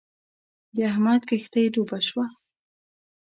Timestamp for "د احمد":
0.75-1.21